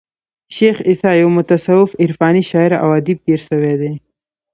شېخ 0.55 0.77
عیسي 0.89 1.11
یو 1.21 1.29
متصوف 1.37 1.89
عرفاني 2.03 2.43
شاعر 2.51 2.71
او 2.83 2.89
ادیب 2.99 3.17
تیر 3.25 3.39
سوى 3.47 3.73
دئ. 3.81 3.93